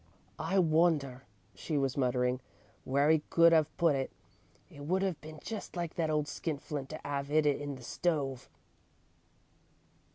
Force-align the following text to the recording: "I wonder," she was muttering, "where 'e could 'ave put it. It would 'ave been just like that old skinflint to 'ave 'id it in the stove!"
"I 0.39 0.57
wonder," 0.57 1.25
she 1.53 1.77
was 1.77 1.95
muttering, 1.95 2.39
"where 2.85 3.11
'e 3.11 3.21
could 3.29 3.53
'ave 3.53 3.69
put 3.77 3.93
it. 3.95 4.11
It 4.67 4.83
would 4.85 5.03
'ave 5.03 5.17
been 5.21 5.37
just 5.43 5.75
like 5.75 5.93
that 5.93 6.09
old 6.09 6.27
skinflint 6.27 6.89
to 6.89 7.07
'ave 7.07 7.31
'id 7.37 7.45
it 7.45 7.61
in 7.61 7.75
the 7.75 7.83
stove!" 7.83 8.49